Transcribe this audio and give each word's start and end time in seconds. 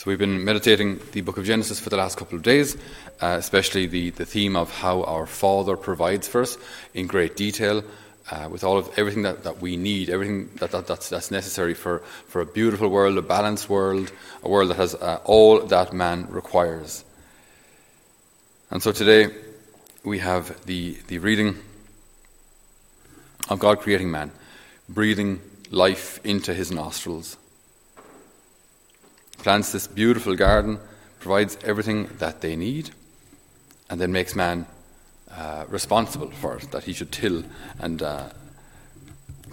So 0.00 0.08
we've 0.08 0.18
been 0.18 0.46
meditating 0.46 0.98
the 1.12 1.20
book 1.20 1.36
of 1.36 1.44
Genesis 1.44 1.78
for 1.78 1.90
the 1.90 1.98
last 1.98 2.16
couple 2.16 2.34
of 2.34 2.42
days, 2.42 2.74
uh, 3.20 3.36
especially 3.38 3.86
the, 3.86 4.08
the 4.08 4.24
theme 4.24 4.56
of 4.56 4.70
how 4.70 5.02
our 5.02 5.26
Father 5.26 5.76
provides 5.76 6.26
for 6.26 6.40
us 6.40 6.56
in 6.94 7.06
great 7.06 7.36
detail, 7.36 7.84
uh, 8.30 8.48
with 8.50 8.64
all 8.64 8.78
of 8.78 8.90
everything 8.98 9.24
that, 9.24 9.44
that 9.44 9.60
we 9.60 9.76
need, 9.76 10.08
everything 10.08 10.48
that, 10.54 10.70
that, 10.70 10.86
that's, 10.86 11.10
that's 11.10 11.30
necessary 11.30 11.74
for, 11.74 11.98
for 12.28 12.40
a 12.40 12.46
beautiful 12.46 12.88
world, 12.88 13.18
a 13.18 13.20
balanced 13.20 13.68
world, 13.68 14.10
a 14.42 14.48
world 14.48 14.70
that 14.70 14.78
has 14.78 14.94
uh, 14.94 15.20
all 15.26 15.60
that 15.66 15.92
man 15.92 16.26
requires. 16.30 17.04
And 18.70 18.82
so 18.82 18.92
today 18.92 19.28
we 20.02 20.20
have 20.20 20.64
the, 20.64 20.96
the 21.08 21.18
reading 21.18 21.58
of 23.50 23.58
God 23.58 23.80
creating 23.80 24.10
man, 24.10 24.30
breathing 24.88 25.42
life 25.70 26.20
into 26.24 26.54
his 26.54 26.72
nostrils 26.72 27.36
plants 29.40 29.72
this 29.72 29.86
beautiful 29.86 30.36
garden, 30.36 30.78
provides 31.18 31.58
everything 31.64 32.08
that 32.18 32.40
they 32.40 32.56
need, 32.56 32.90
and 33.88 34.00
then 34.00 34.12
makes 34.12 34.34
man 34.34 34.66
uh, 35.30 35.64
responsible 35.68 36.30
for 36.30 36.56
it, 36.56 36.70
that 36.70 36.84
he 36.84 36.92
should 36.92 37.12
till 37.12 37.44
and 37.78 38.02
uh, 38.02 38.28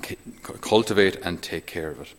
c- 0.04 0.18
cultivate 0.62 1.18
and 1.24 1.42
take 1.42 1.66
care 1.66 1.90
of 1.90 2.02
it. 2.02 2.14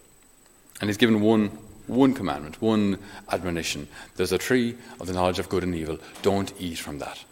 And 0.80 0.88
he's 0.88 0.96
given 0.96 1.20
one, 1.20 1.48
one 1.87 2.15
commandment, 2.15 2.60
one 2.62 2.98
admonition. 3.30 3.88
There's 4.16 4.32
a 4.32 4.38
tree 4.38 4.77
of 5.01 5.07
the 5.07 5.12
knowledge 5.12 5.38
of 5.38 5.48
good 5.48 5.65
and 5.65 5.74
evil. 5.74 5.98
Don't 6.23 6.52
eat 6.60 6.79
from 6.79 6.98
that. 6.98 7.24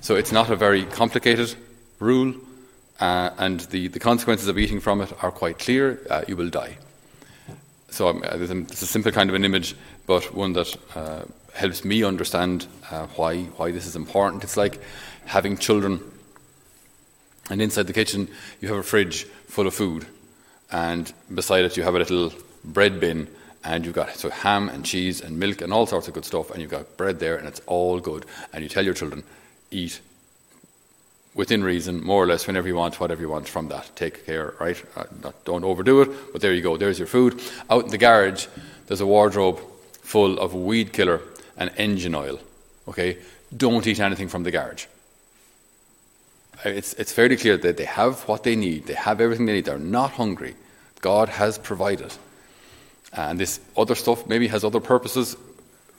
So 0.00 0.14
it's 0.14 0.32
not 0.32 0.50
a 0.50 0.56
very 0.56 0.84
complicated 0.84 1.54
rule, 1.98 2.34
uh, 3.00 3.30
and 3.38 3.60
the, 3.60 3.88
the 3.88 4.00
consequences 4.00 4.48
of 4.48 4.58
eating 4.58 4.80
from 4.80 5.00
it 5.00 5.12
are 5.22 5.30
quite 5.30 5.58
clear. 5.58 6.00
Uh, 6.10 6.22
you 6.28 6.36
will 6.36 6.50
die. 6.50 6.78
So 7.96 8.08
um, 8.08 8.22
it's 8.24 8.82
a 8.82 8.86
simple 8.86 9.10
kind 9.10 9.30
of 9.30 9.36
an 9.36 9.44
image, 9.46 9.74
but 10.06 10.34
one 10.34 10.52
that 10.52 10.76
uh, 10.94 11.22
helps 11.54 11.82
me 11.82 12.04
understand 12.04 12.66
uh, 12.90 13.06
why 13.16 13.44
why 13.56 13.70
this 13.70 13.86
is 13.86 13.96
important. 13.96 14.44
It's 14.44 14.58
like 14.58 14.78
having 15.24 15.56
children, 15.56 16.02
and 17.48 17.62
inside 17.62 17.86
the 17.86 17.94
kitchen 17.94 18.28
you 18.60 18.68
have 18.68 18.76
a 18.76 18.82
fridge 18.82 19.24
full 19.48 19.66
of 19.66 19.72
food, 19.72 20.06
and 20.70 21.10
beside 21.34 21.64
it 21.64 21.78
you 21.78 21.84
have 21.84 21.94
a 21.94 21.98
little 21.98 22.34
bread 22.64 23.00
bin, 23.00 23.28
and 23.64 23.86
you've 23.86 23.94
got 23.94 24.14
so 24.14 24.28
ham 24.28 24.68
and 24.68 24.84
cheese 24.84 25.22
and 25.22 25.38
milk 25.38 25.62
and 25.62 25.72
all 25.72 25.86
sorts 25.86 26.06
of 26.06 26.12
good 26.12 26.26
stuff, 26.26 26.50
and 26.50 26.60
you've 26.60 26.70
got 26.70 26.98
bread 26.98 27.18
there, 27.18 27.36
and 27.36 27.48
it's 27.48 27.62
all 27.66 27.98
good, 27.98 28.26
and 28.52 28.62
you 28.62 28.68
tell 28.68 28.84
your 28.84 28.92
children, 28.92 29.24
eat 29.70 30.02
within 31.36 31.62
reason, 31.62 32.02
more 32.02 32.24
or 32.24 32.26
less, 32.26 32.46
whenever 32.46 32.66
you 32.66 32.74
want, 32.74 32.98
whatever 32.98 33.20
you 33.20 33.28
want 33.28 33.46
from 33.46 33.68
that. 33.68 33.90
Take 33.94 34.24
care, 34.26 34.54
right? 34.58 34.82
Uh, 34.96 35.32
don't 35.44 35.64
overdo 35.64 36.00
it, 36.00 36.32
but 36.32 36.40
there 36.40 36.54
you 36.54 36.62
go. 36.62 36.76
There's 36.76 36.98
your 36.98 37.06
food. 37.06 37.40
Out 37.70 37.84
in 37.84 37.90
the 37.90 37.98
garage, 37.98 38.46
there's 38.86 39.02
a 39.02 39.06
wardrobe 39.06 39.60
full 40.00 40.38
of 40.40 40.54
weed 40.54 40.92
killer 40.92 41.20
and 41.56 41.70
engine 41.76 42.14
oil. 42.14 42.40
Okay? 42.88 43.18
Don't 43.54 43.86
eat 43.86 44.00
anything 44.00 44.28
from 44.28 44.42
the 44.44 44.50
garage. 44.50 44.86
It's, 46.64 46.94
it's 46.94 47.12
fairly 47.12 47.36
clear 47.36 47.58
that 47.58 47.76
they 47.76 47.84
have 47.84 48.20
what 48.22 48.42
they 48.42 48.56
need. 48.56 48.86
They 48.86 48.94
have 48.94 49.20
everything 49.20 49.44
they 49.44 49.52
need. 49.52 49.66
They're 49.66 49.78
not 49.78 50.12
hungry. 50.12 50.56
God 51.02 51.28
has 51.28 51.58
provided. 51.58 52.14
And 53.12 53.38
this 53.38 53.60
other 53.76 53.94
stuff 53.94 54.26
maybe 54.26 54.48
has 54.48 54.64
other 54.64 54.80
purposes. 54.80 55.36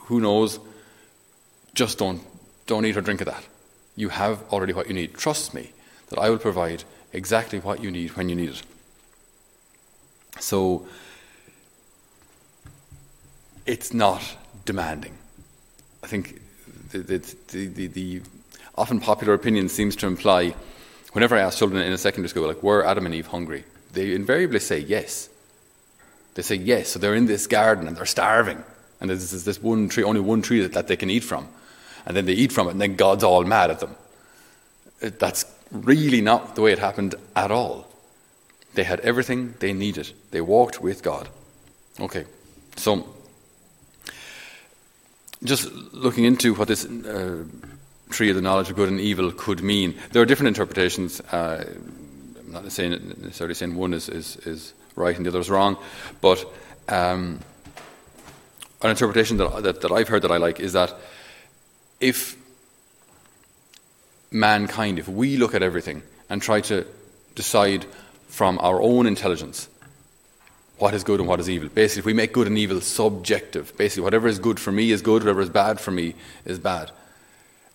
Who 0.08 0.20
knows? 0.20 0.60
Just 1.76 2.00
don't, 2.00 2.22
don't 2.66 2.86
eat 2.86 2.98
or 2.98 3.02
drink 3.02 3.22
of 3.22 3.28
that. 3.28 3.44
You 3.98 4.09
have 4.09 4.42
already 4.53 4.72
what 4.72 4.88
you 4.88 4.94
need. 4.94 5.16
Trust 5.16 5.53
me 5.53 5.72
that 6.09 6.20
I 6.20 6.30
will 6.30 6.38
provide 6.38 6.86
exactly 7.12 7.59
what 7.59 7.84
you 7.84 7.92
need 7.92 8.16
when 8.16 8.30
you 8.30 8.36
need 8.36 8.52
it. 8.52 8.62
So, 10.40 10.88
it's 13.66 13.94
not 13.94 14.22
demanding. 14.66 15.18
I 16.03 16.08
think 16.08 16.40
the, 16.92 17.00
the, 17.00 17.68
the, 17.68 17.88
the, 17.88 18.22
often 18.75 19.00
popular 19.00 19.34
opinion 19.34 19.68
seems 19.68 19.95
to 19.98 20.06
imply, 20.06 20.53
whenever 21.14 21.36
I 21.36 21.40
ask 21.40 21.58
children 21.58 21.81
in 21.81 21.91
a 21.91 21.97
secondary 21.97 22.29
school, 22.29 22.47
like, 22.47 22.62
were 22.62 22.85
Adam 22.85 23.08
and 23.08 23.16
Eve 23.16 23.28
hungry? 23.28 23.64
They 23.94 24.14
invariably 24.14 24.59
say 24.59 24.78
yes. 24.78 25.28
They 26.35 26.44
say 26.44 26.56
yes. 26.56 26.90
So 26.90 27.00
they're 27.00 27.16
in 27.16 27.25
this 27.25 27.47
garden 27.47 27.88
and 27.88 27.97
they're 27.97 28.06
starving. 28.06 28.64
And 29.02 29.09
there's 29.09 29.44
this 29.44 29.62
one 29.62 29.90
tree, 29.90 30.03
only 30.03 30.22
one 30.22 30.44
tree 30.44 30.62
that, 30.62 30.74
that 30.74 30.88
they 30.88 30.96
can 30.96 31.09
eat 31.09 31.24
from 31.24 31.47
and 32.07 32.16
then 32.16 32.25
they 32.25 32.34
eat 32.34 32.53
from 32.53 32.68
it, 32.68 32.72
and 32.72 32.81
then 32.81 32.95
God's 32.95 33.23
all 33.23 33.44
mad 33.44 33.69
at 33.69 33.81
them. 33.81 33.95
That's 35.01 35.45
really 35.72 36.22
not 36.22 36.56
the 36.56 36.62
way 36.62 36.72
it 36.72 36.79
happened 36.79 37.16
at 37.35 37.51
all. 37.51 37.85
They 38.73 38.84
had 38.84 39.01
everything 39.01 39.53
they 39.59 39.73
needed, 39.73 40.12
they 40.31 40.41
walked 40.41 40.81
with 40.81 41.03
God. 41.03 41.28
Okay, 42.00 42.25
so 42.78 43.06
just 45.44 45.72
looking 45.94 46.23
into 46.23 46.53
what 46.53 46.67
this 46.67 46.85
uh, 46.85 47.44
tree 48.09 48.29
of 48.29 48.35
the 48.35 48.41
knowledge 48.41 48.69
of 48.69 48.75
good 48.75 48.90
and 48.90 49.00
evil 49.00 49.31
could 49.31 49.62
mean, 49.62 49.96
there 50.12 50.22
are 50.22 50.25
different 50.25 50.47
interpretations. 50.47 51.19
Uh, 51.19 51.66
I'm 52.40 52.51
not 52.53 52.72
saying, 52.72 52.91
necessarily 53.19 53.53
saying 53.53 53.75
one 53.75 53.94
is, 53.94 54.07
is, 54.07 54.38
is 54.38 54.73
right 54.96 55.16
and 55.16 55.25
the 55.25 55.29
other 55.29 55.40
is 55.40 55.50
wrong, 55.50 55.78
but 56.22 56.46
um, 56.88 57.40
an 58.81 58.90
interpretation 58.91 59.38
that, 59.38 59.63
that, 59.63 59.81
that 59.81 59.91
I've 59.91 60.07
heard 60.07 60.22
that 60.22 60.31
I 60.31 60.38
like 60.38 60.62
is 60.62 60.73
that 60.73 60.96
if 62.00 62.38
mankind, 64.31 65.00
if 65.00 65.08
we 65.08 65.38
look 65.38 65.53
at 65.56 65.63
everything 65.63 66.03
and 66.30 66.41
try 66.41 66.62
to 66.62 66.85
decide 67.35 67.85
from 68.28 68.59
our 68.59 68.81
own 68.81 69.08
intelligence 69.08 69.69
what 70.78 70.94
is 70.94 71.03
good 71.03 71.19
and 71.19 71.28
what 71.28 71.40
is 71.40 71.50
evil, 71.50 71.69
basically, 71.69 72.00
if 72.00 72.06
we 72.06 72.13
make 72.13 72.34
good 72.34 72.47
and 72.47 72.58
evil 72.58 72.81
subjective, 72.81 73.75
basically, 73.78 74.03
whatever 74.03 74.28
is 74.28 74.38
good 74.38 74.59
for 74.59 74.72
me 74.72 74.91
is 74.91 75.02
good, 75.02 75.24
whatever 75.24 75.41
is 75.41 75.50
bad 75.50 75.80
for 75.80 75.91
me 75.91 76.13
is 76.46 76.59
bad, 76.59 76.91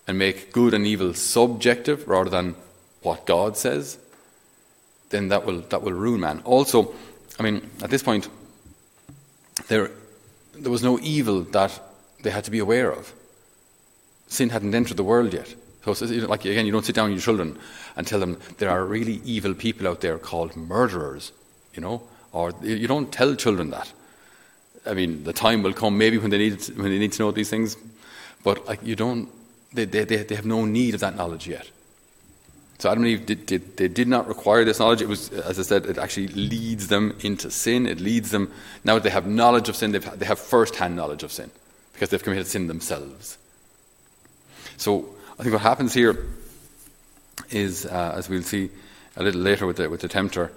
and 0.07 0.19
make 0.19 0.53
good 0.53 0.73
and 0.73 0.87
evil 0.87 1.13
subjective 1.15 2.07
rather 2.07 2.31
than 2.31 2.55
what 3.03 3.27
God 3.27 3.57
says, 3.57 3.99
then 5.11 5.29
that 5.29 5.45
will, 5.45 5.63
that 5.63 5.83
will 5.83 5.93
ruin 5.93 6.21
man. 6.21 6.43
Also, 6.45 6.95
I 7.41 7.43
mean, 7.43 7.69
at 7.83 7.91
this 7.91 8.05
point, 8.05 8.29
there, 9.67 9.91
there 10.55 10.71
was 10.71 10.83
no 10.83 10.99
evil 11.01 11.43
that 11.43 11.81
they 12.23 12.31
had 12.31 12.45
to 12.45 12.53
be 12.53 12.61
aware 12.61 12.93
of 12.93 13.13
sin 14.33 14.51
hadn't 14.51 14.75
entered 14.75 14.97
the 14.97 15.05
world 15.05 15.33
yet. 15.33 15.55
So, 15.85 16.07
like 16.07 16.45
again, 16.45 16.65
you 16.65 16.73
don't 16.73 16.85
sit 16.85 16.95
down 16.95 17.11
with 17.11 17.19
your 17.19 17.23
children 17.23 17.59
and 17.97 18.07
tell 18.07 18.21
them 18.21 18.39
there 18.59 18.71
are 18.71 18.85
really 18.85 19.21
evil 19.25 19.53
people 19.53 19.89
out 19.89 20.01
there 20.01 20.17
called 20.19 20.57
murderers, 20.57 21.33
you 21.75 21.81
know, 21.81 22.03
or 22.33 22.53
you 22.63 22.87
don't 22.87 23.13
tell 23.13 23.35
children 23.35 23.71
that. 23.71 23.93
I 24.87 24.95
mean, 24.95 25.25
the 25.25 25.33
time 25.33 25.63
will 25.63 25.73
come 25.73 25.99
maybe 25.99 26.19
when 26.19 26.31
they 26.31 26.39
need 26.39 26.63
when 26.77 26.91
they 26.91 26.99
need 26.99 27.13
to 27.13 27.23
know 27.23 27.33
these 27.33 27.51
things, 27.51 27.77
but 28.45 28.67
like 28.67 28.83
you 28.83 28.97
don't. 28.97 29.29
They, 29.75 29.87
they, 29.87 30.05
they 30.05 30.35
have 30.35 30.45
no 30.45 30.67
need 30.67 30.95
of 30.95 31.01
that 31.01 31.17
knowledge 31.17 31.49
yet. 31.49 31.71
So 32.79 32.91
Adam 32.91 33.05
and 33.05 33.13
Eve 33.13 33.25
did, 33.25 33.47
did, 33.47 33.77
they 33.77 33.89
did 33.89 34.07
not 34.09 34.29
require 34.29 34.65
this 34.65 34.81
knowledge. 34.81 35.01
It 35.01 35.09
was, 35.09 35.31
as 35.31 35.59
I 35.59 35.63
said, 35.63 35.87
it 35.87 35.99
actually 35.99 36.29
leads 36.29 36.89
them 36.89 37.17
into 37.21 37.51
sin. 37.51 37.87
It 37.87 38.01
leads 38.01 38.33
them 38.33 38.53
now 38.85 38.99
they 38.99 39.09
have 39.09 39.27
knowledge 39.27 39.69
of 39.69 39.77
sin. 39.77 39.93
They 39.93 40.27
have 40.27 40.39
first-hand 40.39 40.95
knowledge 40.95 41.23
of 41.23 41.33
sin 41.33 41.51
because 41.93 42.11
they've 42.11 42.23
committed 42.23 42.49
sin 42.49 42.67
themselves. 42.67 43.39
So 44.83 45.09
I 45.39 45.45
think 45.45 45.53
what 45.53 45.63
happens 45.63 45.95
here 45.95 46.27
is, 47.51 47.87
uh, 47.87 48.15
as 48.17 48.29
we'll 48.29 48.43
see 48.43 48.69
a 49.17 49.23
little 49.23 49.41
later 49.41 49.65
with 49.65 49.77
the, 49.77 49.89
with 49.89 50.01
the 50.01 50.09
tempter, 50.09 50.51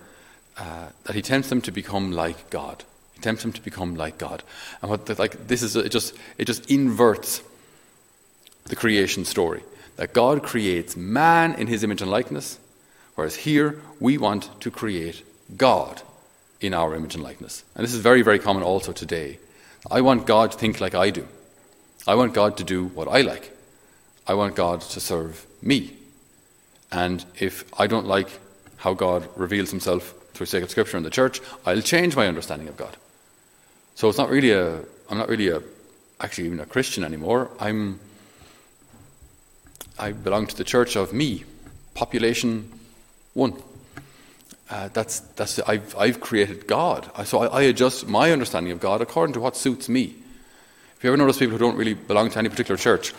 uh, 0.57 0.87
that 1.03 1.15
he 1.15 1.21
tempts 1.21 1.49
them 1.49 1.61
to 1.61 1.71
become 1.71 2.11
like 2.11 2.49
God. 2.49 2.83
He 3.13 3.21
tempts 3.21 3.43
them 3.43 3.53
to 3.53 3.61
become 3.61 3.95
like 3.95 4.17
God. 4.17 4.41
And 4.81 4.89
what 4.89 5.19
like 5.19 5.47
this 5.47 5.61
is 5.61 5.75
it 5.75 5.89
just 5.89 6.15
it 6.39 6.45
just 6.45 6.71
inverts 6.71 7.43
the 8.63 8.75
creation 8.75 9.25
story. 9.25 9.61
That 9.97 10.13
God 10.13 10.41
creates 10.41 10.97
man 10.97 11.53
in 11.53 11.67
his 11.67 11.83
image 11.83 12.01
and 12.01 12.09
likeness, 12.09 12.57
whereas 13.13 13.35
here 13.35 13.79
we 13.99 14.17
want 14.17 14.49
to 14.61 14.71
create 14.71 15.23
God 15.55 16.01
in 16.59 16.73
our 16.73 16.95
image 16.95 17.13
and 17.13 17.23
likeness. 17.23 17.63
And 17.75 17.83
this 17.83 17.93
is 17.93 17.99
very, 17.99 18.23
very 18.23 18.39
common 18.39 18.63
also 18.63 18.91
today. 18.91 19.37
I 19.91 20.01
want 20.01 20.25
God 20.25 20.51
to 20.51 20.57
think 20.57 20.81
like 20.81 20.95
I 20.95 21.11
do. 21.11 21.27
I 22.07 22.15
want 22.15 22.33
God 22.33 22.57
to 22.57 22.63
do 22.63 22.85
what 22.85 23.07
I 23.07 23.21
like. 23.21 23.54
I 24.27 24.33
want 24.33 24.55
God 24.55 24.81
to 24.81 24.99
serve 24.99 25.45
me. 25.61 25.93
And 26.91 27.23
if 27.39 27.65
I 27.79 27.87
don't 27.87 28.07
like 28.07 28.29
how 28.77 28.93
God 28.93 29.27
reveals 29.35 29.71
himself 29.71 30.13
through 30.33 30.45
sacred 30.47 30.69
scripture 30.69 30.97
in 30.97 31.03
the 31.03 31.09
church, 31.09 31.41
I'll 31.65 31.81
change 31.81 32.15
my 32.15 32.27
understanding 32.27 32.67
of 32.67 32.77
God. 32.77 32.95
So 33.95 34.09
it's 34.09 34.17
not 34.17 34.29
really 34.29 34.51
a, 34.51 34.79
I'm 35.09 35.17
not 35.17 35.29
really 35.29 35.49
a, 35.49 35.61
actually 36.19 36.47
even 36.47 36.59
a 36.59 36.65
Christian 36.65 37.03
anymore. 37.03 37.49
I'm, 37.59 37.99
I 39.97 40.11
belong 40.11 40.47
to 40.47 40.55
the 40.55 40.63
church 40.63 40.95
of 40.95 41.13
me, 41.13 41.45
population 41.93 42.71
one. 43.33 43.53
Uh, 44.69 44.89
that's, 44.89 45.19
that's, 45.19 45.59
I've, 45.59 45.95
I've 45.95 46.19
created 46.19 46.67
God. 46.67 47.09
So 47.27 47.39
I, 47.39 47.59
I 47.59 47.61
adjust 47.63 48.07
my 48.07 48.31
understanding 48.31 48.71
of 48.71 48.79
God 48.79 49.01
according 49.01 49.33
to 49.33 49.39
what 49.39 49.55
suits 49.55 49.87
me. 49.87 50.15
If 50.97 51.03
you 51.03 51.09
ever 51.09 51.17
notice 51.17 51.37
people 51.37 51.57
who 51.57 51.59
don't 51.59 51.77
really 51.77 51.93
belong 51.93 52.31
to 52.31 52.39
any 52.39 52.49
particular 52.49 52.77
church, 52.77 53.13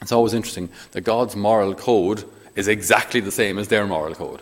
it's 0.00 0.12
always 0.12 0.34
interesting 0.34 0.68
that 0.92 1.02
God's 1.02 1.36
moral 1.36 1.74
code 1.74 2.24
is 2.56 2.68
exactly 2.68 3.20
the 3.20 3.30
same 3.30 3.58
as 3.58 3.68
their 3.68 3.86
moral 3.86 4.14
code. 4.14 4.40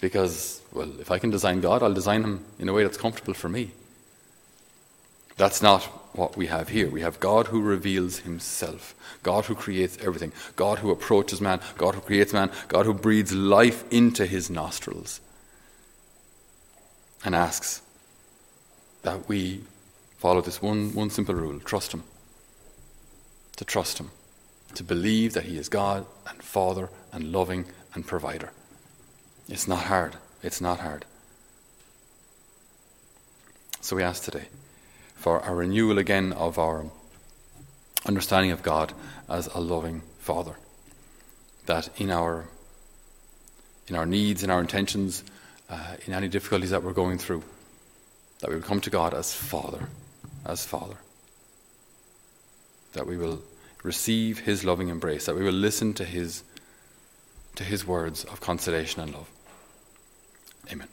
Because, 0.00 0.60
well, 0.72 1.00
if 1.00 1.10
I 1.10 1.18
can 1.18 1.30
design 1.30 1.60
God, 1.60 1.82
I'll 1.82 1.94
design 1.94 2.22
him 2.22 2.44
in 2.58 2.68
a 2.68 2.72
way 2.72 2.82
that's 2.82 2.96
comfortable 2.96 3.34
for 3.34 3.48
me. 3.48 3.70
That's 5.36 5.62
not 5.62 5.84
what 6.14 6.36
we 6.36 6.46
have 6.46 6.68
here. 6.68 6.90
We 6.90 7.00
have 7.02 7.20
God 7.20 7.46
who 7.46 7.60
reveals 7.60 8.18
himself, 8.18 8.94
God 9.22 9.44
who 9.44 9.54
creates 9.54 9.96
everything, 9.98 10.32
God 10.56 10.80
who 10.80 10.90
approaches 10.90 11.40
man, 11.40 11.60
God 11.76 11.94
who 11.94 12.00
creates 12.00 12.32
man, 12.32 12.50
God 12.66 12.86
who 12.86 12.94
breathes 12.94 13.32
life 13.32 13.84
into 13.92 14.26
his 14.26 14.50
nostrils 14.50 15.20
and 17.24 17.34
asks 17.34 17.82
that 19.02 19.28
we 19.28 19.60
follow 20.18 20.40
this 20.40 20.60
one, 20.60 20.92
one 20.94 21.10
simple 21.10 21.34
rule 21.34 21.60
trust 21.60 21.92
him. 21.92 22.02
To 23.56 23.64
trust 23.64 23.98
him. 23.98 24.10
To 24.74 24.84
believe 24.84 25.34
that 25.34 25.44
he 25.44 25.56
is 25.58 25.68
God 25.68 26.06
and 26.28 26.42
Father 26.42 26.88
and 27.12 27.32
loving 27.32 27.66
and 27.94 28.06
provider. 28.06 28.50
It's 29.48 29.66
not 29.66 29.84
hard. 29.84 30.16
It's 30.42 30.60
not 30.60 30.80
hard. 30.80 31.04
So 33.80 33.96
we 33.96 34.02
ask 34.02 34.22
today 34.22 34.48
for 35.14 35.40
a 35.40 35.54
renewal 35.54 35.98
again 35.98 36.32
of 36.32 36.58
our 36.58 36.84
understanding 38.06 38.50
of 38.50 38.62
God 38.62 38.92
as 39.28 39.46
a 39.48 39.60
loving 39.60 40.02
Father. 40.18 40.56
That 41.66 41.88
in 42.00 42.10
our 42.10 42.46
in 43.88 43.96
our 43.96 44.06
needs, 44.06 44.44
in 44.44 44.50
our 44.50 44.60
intentions, 44.60 45.24
uh, 45.70 45.96
in 46.06 46.12
any 46.12 46.28
difficulties 46.28 46.70
that 46.70 46.82
we're 46.82 46.92
going 46.92 47.18
through, 47.18 47.42
that 48.40 48.50
we 48.50 48.56
will 48.56 48.62
come 48.62 48.80
to 48.82 48.90
God 48.90 49.14
as 49.14 49.34
Father, 49.34 49.88
as 50.44 50.64
Father. 50.64 50.96
That 52.92 53.06
we 53.06 53.16
will 53.16 53.42
receive 53.82 54.40
His 54.40 54.64
loving 54.64 54.88
embrace, 54.88 55.26
that 55.26 55.36
we 55.36 55.44
will 55.44 55.52
listen 55.52 55.94
to 55.94 56.04
His 56.04 56.42
to 57.56 57.64
His 57.64 57.86
words 57.86 58.24
of 58.24 58.40
consolation 58.40 59.02
and 59.02 59.12
love. 59.12 59.28
Amen. 60.70 60.88